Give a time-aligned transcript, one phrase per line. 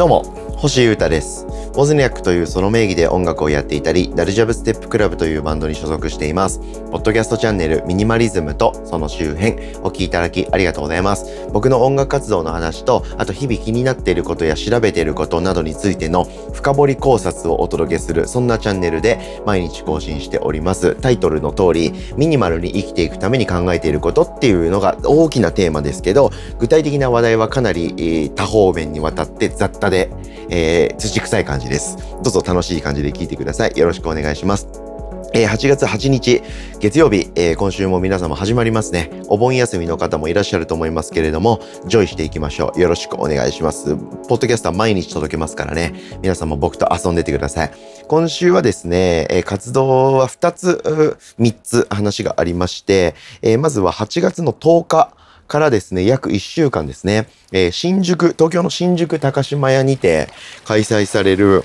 [0.00, 1.46] どうも、星優太です。
[1.46, 6.58] ウォズニャックというその名義で音楽をやっていたり、ダルジャブステップクラブというバンドに所属しています。
[6.90, 11.48] ポッドキャストチャンネルミニマリズムとその周辺お聴きいただきありがとうございます。
[11.50, 20.94] 僕の音楽活動の話と、あと日々気になっていることや調べていることなどについての深掘り考察をお届けする、そんなチャンネルで毎日更新しております。
[20.96, 30.10] タイトルの通り、ミニマルに生きていくために考えていることっていうのが大きなテーマですけど、具体的な話題はかなり、えー、多方面にわたって雑多で、
[30.50, 31.96] えー、土臭い感じです。
[32.22, 33.78] どうぞ楽しい感じで聞いてください。
[33.78, 34.68] よろしくお願いします。
[35.32, 36.42] えー、8月8日、
[36.80, 39.10] 月曜日、えー、今週も皆様始まりますね。
[39.28, 42.80] お盆休みの方もいらっしゃると思いますけれども、エンジョイしていきましょう。
[42.80, 43.94] よろしくお願いします。
[43.94, 45.94] ポッドキャストは毎日届けますからね。
[46.20, 47.70] 皆様僕と遊んでてください。
[48.08, 50.82] 今週はですね、えー、活動は2つ、
[51.38, 55.14] 3つ話がありまして、えまずは8月の10日、
[55.50, 60.28] からですね、約1週間ですね、えー、新宿、東京の新宿高島屋にて
[60.64, 61.64] 開催される、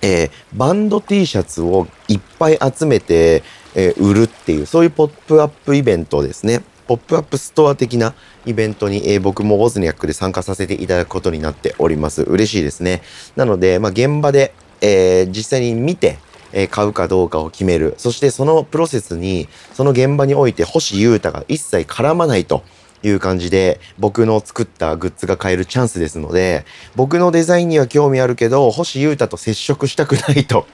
[0.00, 3.42] えー、バンド T シャツをいっぱい集めて、
[3.74, 6.62] えー、売るっていう、そういうポップアップイベントですね。
[6.86, 8.14] ポップアップストア的な
[8.46, 12.22] イベントに、えー、僕もウォズニャックで参加させていただくことになっております。
[12.22, 13.02] 嬉しいですね。
[13.36, 16.18] なので、まあ、現場で、えー、実際に見て、
[16.56, 17.94] え買うかどうかを決める。
[17.98, 22.62] そしてそのプロセスに、その現場において星優太が一切絡まないと
[23.08, 26.64] いう感じで、僕の作ったグッズが買えるチャンスですので、
[26.96, 30.66] 僕のデザインには興味あるけど、星優太と接触したくないと。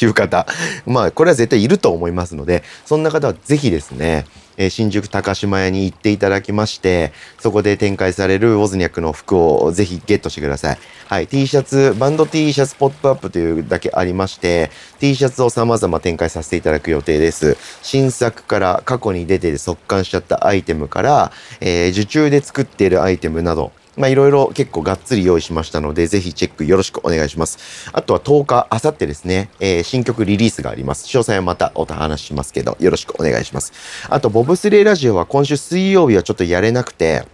[0.00, 0.46] いう方、
[0.86, 4.26] まあ、これは絶対いると思いますので、そんな方はぜひですね、
[4.56, 10.78] えー、新宿高島屋に行っていただきまして、そこで展開されるウォズニャックの服をぜひゲットしてください。
[11.08, 17.56] はい、T シャツ、バンド T シャツポップアップというだけありまして、T シャツを様々展開させていただく予定です。
[17.82, 27.90] 新作から過去に出て速乾しちゃったアイテムから、えー、受注で作っているアイテムなど、まあいろいろ結構がっつり用意しましたので、ぜひチェックよろしくお願いします。
[27.92, 31.06] あとは10日、あさってですね、えー、新曲リリースがあります。
[31.06, 33.72] 詳細はまたお話ししますけど、よろしくお願いします。
[34.08, 37.24] あと、ボブスレーラジオは今週水曜日はちょっとやれなくて、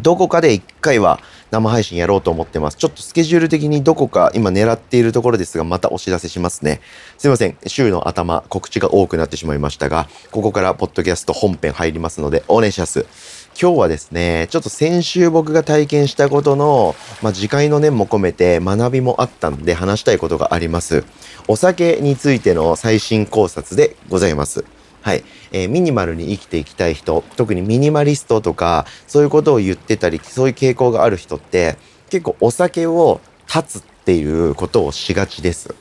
[0.00, 1.20] どこかで1回は
[1.50, 2.76] 生配信やろうと思ってます。
[2.76, 6.80] ちょっとスケジュール的にどこか今狙っているところですが、またお知らせしますね。
[7.18, 7.56] すいません。
[7.66, 13.04] 週の頭、告知が多くなってしまいましたが、ここからポッドキャスト本編入りますので、お願いします。
[13.60, 21.04] 今日はですね、ちょっと先週僕が体験したことの、まあ、次回の念も込めて学びもあったんで話したいことがあります。
[21.46, 24.64] お酒についての最新考察でございます。
[25.02, 25.24] はい。
[25.52, 31.76] えー、ミニマルに生きていきたい人、特にミニマリストとか、そういうことを言ってたり、そういう傾向がある人って、
[32.08, 35.74] 結構お酒を断つっていうことをしがちです。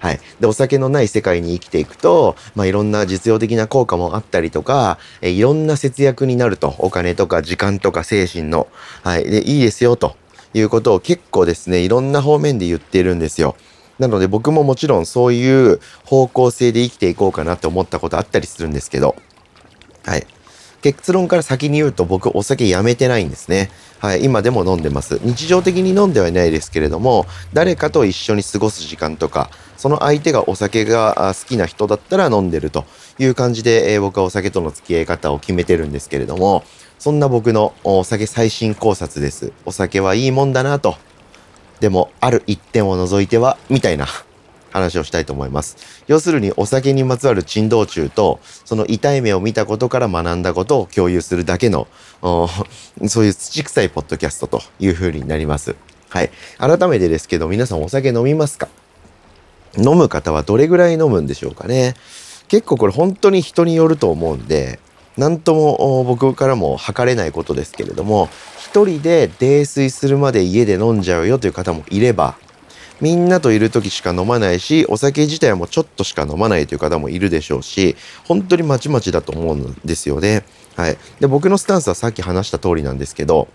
[0.00, 0.20] はい。
[0.40, 6.74] で、お酒のない世界に生きていくと、まあ、いろんな実用的な効果もあったりとか、えいろんな節約になると。
[6.78, 8.68] お金とか時間とか精神の。
[9.02, 9.24] はい。
[9.24, 10.16] で、いいですよ、と
[10.54, 13.56] いうことを結構ですね、いろんな方面で言ってるんですよ。
[13.98, 19.16] なので僕ももちろんそういう方向性で生きていこうかなって思ったことあったりするんですけど、
[20.04, 20.26] はい。
[20.92, 23.70] 結論から先に言うと僕お酒やめてないんですね。
[23.98, 25.20] はい、今でも飲んでます。
[25.22, 32.86] 日常的に飲んではいないですけれども、誰かと一緒に過ごす時間とか、その相手がお酒が好きな人だったら飲んでると
[33.18, 36.64] いう感じで、えー、僕はお酒との付き合い方を決めてるんですけれども、
[36.98, 39.52] そんな僕のお酒最新考察です。
[39.66, 40.96] お酒はいいもんだなと。
[41.80, 44.06] でも、ある一点を除いては、みたいな
[44.78, 45.76] 話をしたいと思います。
[46.06, 51.86] 要するにお酒にまつわる珍道中と、その痛い目を見たことから学んだことを共有するだけの、
[52.22, 52.48] そ
[53.22, 55.76] ういう土臭いポッドキャストという風になります。
[56.08, 56.30] はい。
[56.58, 58.68] 改めてですけど、皆さんお酒飲みますか？
[59.76, 61.94] 飲む方はどれぐらい飲むんでしょうかね？
[62.48, 64.80] 結構これ本当に人によると思うんで、
[65.18, 72.36] なんとも僕からも測れないことですけれども、一人で泥酔するまで家で飲んじゃうよという方もいれば、
[73.00, 80.44] みんなといる時しか飲まないし、お酒自体もちょっとしか飲まないという方もいるでしょうし、本当にまちまちだと思うんですよね。
[80.76, 80.98] はい。
[81.20, 83.48] で、僕のスタンスはさっき話した通りなんですけど、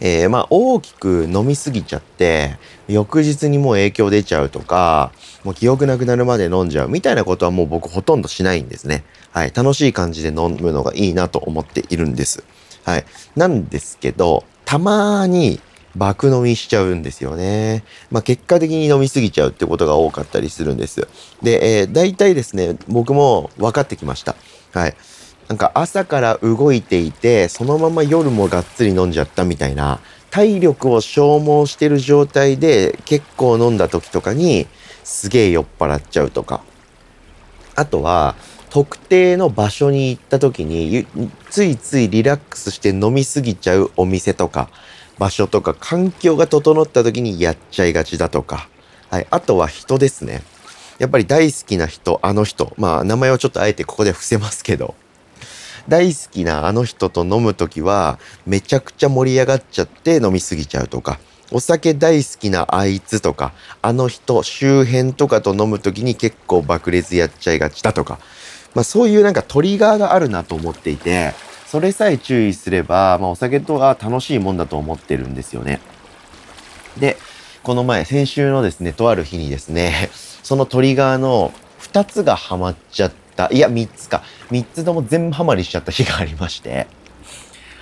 [0.00, 2.58] えー、まあ大きく飲みすぎちゃって、
[2.88, 9.04] 翌日にもう影響出ちゃうとか、もう記憶なくなるまで飲んじゃうみたいなことはもう僕ほとんどしないんですね。
[9.30, 9.52] はい。
[9.54, 12.44] 楽しい感じで飲むのがいいなと思っているんです。
[12.84, 13.04] はい。
[13.36, 15.60] なんですけど、たまに
[15.96, 17.84] 爆飲みしちゃうんですよね。
[18.10, 21.08] まあ、結果的に飲みすぎちゃうってことが多かったりするんです。
[21.42, 24.36] で、えー、大体ですね、僕も分かってきました。
[24.72, 24.96] はい。
[25.48, 30.00] なんか朝から動いていて、そのまま夜もがっつり飲んじゃったみたいな、
[30.30, 34.66] 体力を消耗してる状態で結構飲んだ時とかに、
[35.04, 36.62] すげえ酔っ払っちゃうとか。
[37.74, 38.34] あとは、
[38.70, 41.06] 特定の場所に行った時に、
[41.48, 44.68] ついついリラックスして飲みすぎちゃうお店とか、
[45.18, 48.68] 場所とか環境が整った時にやっちゃいがちだとか、
[49.10, 50.42] はい、あとは人ですね。
[50.98, 54.94] やっぱり大好きな人、あの人、まあ名前をちょっとあえてここで伏せますけど、
[55.88, 61.18] 大好きなあの人と飲むときはめちゃくちゃ盛り上がっちゃって飲みすぎちゃうとか、
[61.52, 63.52] お酒大好きなあいつとか、
[63.82, 68.18] あの人周辺とかと飲むときに結構爆裂やっちゃいがちだとか、
[68.74, 71.34] まあそういうなんかトリガーがあるなと思っていて、
[71.76, 75.78] それさえ注意すれば、まあお酒とは楽しいもんだと思ってるんですよね。
[76.98, 77.18] で、
[77.62, 80.08] この前、先週のですね、とある日にですね、
[80.42, 81.52] そのトリガーの
[81.82, 86.86] 2つがハマっちゃった、いや3つか、3つとも全部ハマりしちゃった日がありまして、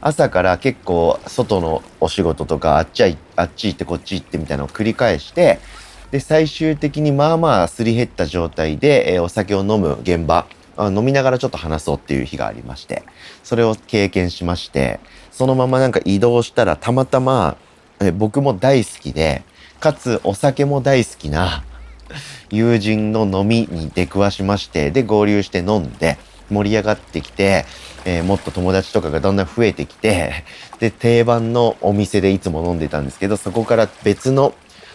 [0.00, 5.58] 朝から結構外のお仕事とかあっちゃあっち行ってこっち行ってみたいなのを繰り返して
[6.12, 10.46] で最終的にまあまあすり減った状態で、えー、お酒を飲む現場
[10.88, 13.02] 飲みながらちょっと話そうっていう日がありまして
[13.42, 15.00] それを経験しまして
[15.30, 17.56] そのままなんか移動したらたまたま、
[18.00, 19.42] え、僕も大好きで
[19.80, 21.64] かつお酒も大好きな
[22.50, 26.18] 友人の飲みに出くわしましてで合流して飲んで
[26.50, 27.64] 盛り上がってきて
[28.04, 30.44] えー、もっと友達とかがだんだん増えてきて、
[30.78, 34.54] で、定番のお店でいつも飲んでたんですけど、そこから別の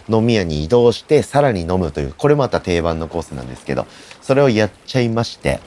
[0.09, 3.85] 飲み屋に移動して、さらに飲むという、これまた定番のコースなんですけど、
[4.21, 5.59] それをやっちゃいまして、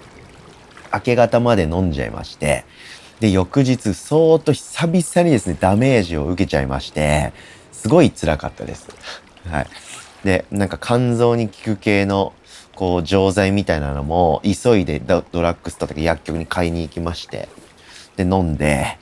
[0.93, 2.64] 明け方まで飲んじゃいまして、
[3.20, 7.32] で、翌日、そーっと久々にですね、ダメージを受けちゃいまして、
[7.73, 8.88] すごい辛かったです。
[9.49, 9.67] はい。
[10.25, 12.32] で、なんか肝臓に効く系の
[12.79, 17.49] こう、錠剤みたいなのも、急いでドラッグストアとか薬局に買いに行きまして、
[18.17, 18.99] で、飲んで、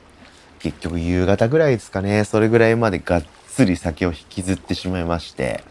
[0.57, 5.63] 結局夕方ぐらいですかね、それぐらいまでがっつり酒を引きずってしまいまして、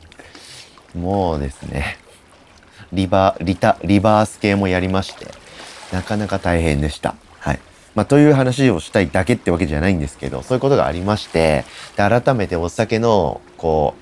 [0.94, 1.98] もうですね、
[2.92, 5.26] リバー、リタ、リバース系もやりまして、
[5.92, 7.14] なかなか大変でした。
[7.38, 7.60] はい。
[7.94, 11.64] まあ、という話をしたいだけってわけじゃないんですけど、そういうことがありまして、
[11.96, 13.94] で、改めてお酒の、こ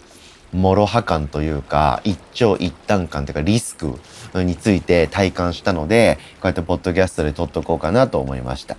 [0.52, 3.98] う、諸刃感というか、一長一短感というかリスク
[4.34, 8.76] について体感したので、こうやってポッドキャストで撮っとこうかなと思いました。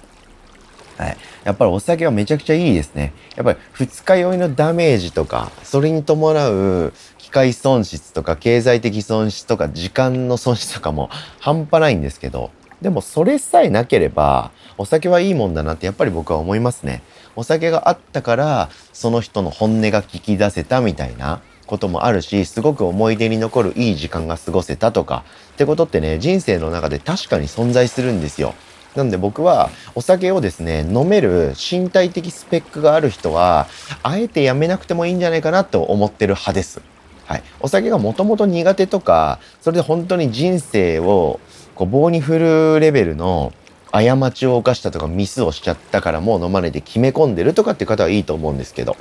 [0.98, 1.18] はい。
[1.44, 3.14] やっぱりお酒はめちゃくちゃいいですね。
[3.36, 11.10] やっぱり二日酔いのダメージとか、それに伴う機械損失とか経済的損失とか時間の損失とかも
[11.40, 12.52] 半端ないんですけど、
[12.82, 17.02] でもそれさえなければお酒はいいもんだなってやっぱり僕は思いますね。
[17.36, 21.42] お酒があったからその人の本音が聞き出せたみたいな。
[21.66, 25.24] こともあるし、すごく思い出に残るいい時間が過ごせたとか、
[25.54, 28.54] ってことってね、人生の中で確かに存在するんですよ。
[28.96, 33.68] なんで僕はお酒をですね、飲める身体的スペックがある人は、
[34.04, 36.82] あえてやめなくてもいいんじゃないかなと思ってる派です。
[37.26, 37.44] はい。
[37.60, 41.40] お酒がもともと苦手とか、それで本当に人生を
[41.76, 43.54] こう棒に振るレベルの
[43.92, 48.98] 過ちを犯したとかミスをしちゃったからもう飲まないで決め込んでるとかっていう方はいいと思うんですけど、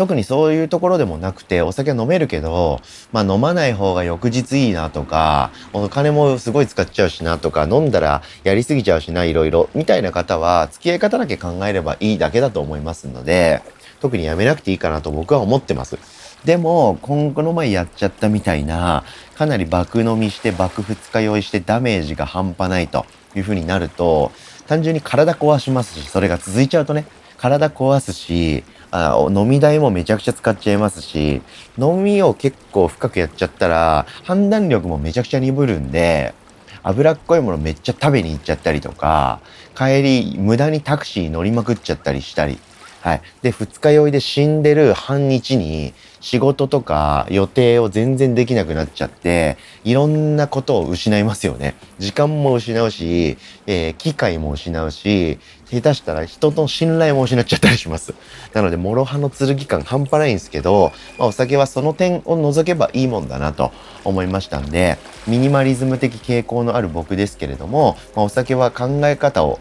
[0.00, 2.80] 特にそういうところでもなくて、お酒飲めるけど、
[3.12, 13.60] まあ飲まない方が翌日いいなとか、お金もすごい使っちゃうしなとか、飲んだらやりすぎちゃうしな、いろいろ、みたいな方は、付き合い方だけ考えればいいだけだと思いますので、
[14.00, 15.98] 特にやめなくていいかなと僕は思ってます。
[16.44, 19.04] でも、今後の前やっちゃったみたいな、
[19.36, 23.04] かなり爆飲みして爆二日酔いしてダメージが半端ないと
[23.34, 24.32] いう風になると、
[24.66, 27.04] 単純に体壊しますし、それが続いちゃうとね、
[27.36, 31.42] 体壊すし、あ飲み代もめちゃくちゃ使っちゃいますし、
[31.78, 36.34] 飲みを結構深くやっちゃったら、判断力もめちゃくちゃ鈍るんで、
[36.82, 39.40] 脂っこいものめっちゃ食べに行っちゃったりとか、
[39.76, 42.58] 帰り無駄にタクシー乗りまくっちゃったりしたり、
[43.00, 43.22] はい。
[43.40, 51.74] で、二日酔いで死んでる半日に仕事とか予定を全然できなくなっちゃって、いろんなことを失いますよね。
[51.98, 55.38] 時間も失うし、えー、機会も失うし、
[55.70, 58.12] 下手したら人の信頼も失っちゃったりします。
[58.52, 63.72] なので、諸刃の剣感半端ないんですけど、まあ、お酒はその点を除けばいいもんだなと
[64.04, 69.58] 思いましたんで、ミニマリズム的傾向のある僕ですけれども、まあ、お酒は考え方を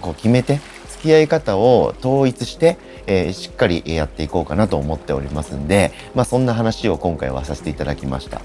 [0.00, 0.60] こう決めて、
[0.96, 8.40] 付き合い方を統一して、えー、しっかりやっていこうかなと思っておりますんで、まあ、そんな話を今回はさせていただきました。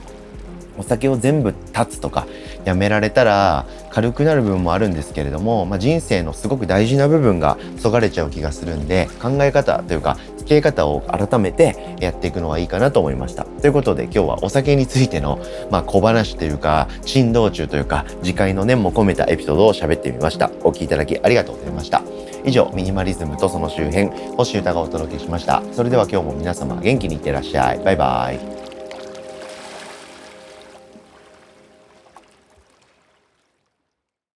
[0.77, 2.27] お酒を全部断つとか
[2.65, 13.43] やめられたら軽くなる部分もあるんですけれども、まあ、人生のすごく大事な部分がそがれちゃう気がするんで考え方というか付き合い方を改めてやっていくのはいいかなと思いました。
[13.43, 20.51] ということで今日はお酒についての、まあ、小話というか珍道中というか次回の念も込めたエピソードを喋ってみました。
[20.63, 22.01] お聴きいただきありがとうございました。
[22.43, 25.61] 以上ミニマリズムとその周辺星歌がお届けしました。
[25.73, 27.79] それでは今日も皆様元気にいってらっしゃい。
[27.83, 28.50] バイバイ。